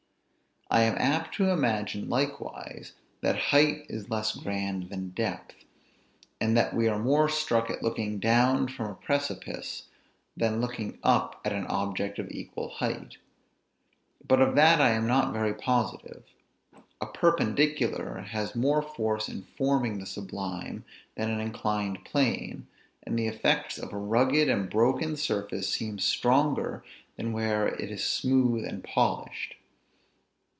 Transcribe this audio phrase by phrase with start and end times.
[0.73, 5.65] I am apt to imagine, likewise, that height is less grand than depth;
[6.39, 9.87] and that we are more struck at looking down from a precipice,
[10.37, 13.17] than looking up at an object of equal height;
[14.25, 16.23] but of that I am not very positive.
[17.01, 22.65] A perpendicular has more force in forming the sublime, than an inclined plane,
[23.03, 26.81] and the effects of a rugged and broken surface seem stronger
[27.17, 29.55] than where it is smooth and polished.